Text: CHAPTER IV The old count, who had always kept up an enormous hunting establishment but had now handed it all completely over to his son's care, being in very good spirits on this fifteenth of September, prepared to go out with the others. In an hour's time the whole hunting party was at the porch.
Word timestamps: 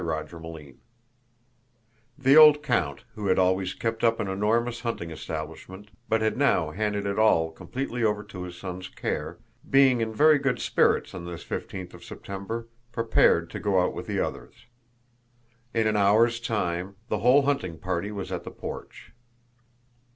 CHAPTER 0.03 0.37
IV 0.37 0.77
The 2.17 2.35
old 2.35 2.63
count, 2.63 3.03
who 3.13 3.27
had 3.27 3.37
always 3.37 3.75
kept 3.75 4.03
up 4.03 4.19
an 4.19 4.27
enormous 4.27 4.79
hunting 4.79 5.11
establishment 5.11 5.89
but 6.09 6.21
had 6.23 6.37
now 6.37 6.71
handed 6.71 7.05
it 7.05 7.19
all 7.19 7.51
completely 7.51 8.03
over 8.03 8.23
to 8.23 8.41
his 8.41 8.57
son's 8.57 8.87
care, 8.87 9.37
being 9.69 10.01
in 10.01 10.11
very 10.11 10.39
good 10.39 10.57
spirits 10.59 11.13
on 11.13 11.25
this 11.25 11.43
fifteenth 11.43 11.93
of 11.93 12.03
September, 12.03 12.67
prepared 12.91 13.51
to 13.51 13.59
go 13.59 13.79
out 13.79 13.93
with 13.93 14.07
the 14.07 14.19
others. 14.19 14.65
In 15.71 15.85
an 15.85 15.95
hour's 15.95 16.39
time 16.39 16.95
the 17.09 17.19
whole 17.19 17.43
hunting 17.43 17.77
party 17.77 18.11
was 18.11 18.31
at 18.31 18.43
the 18.43 18.49
porch. 18.49 19.11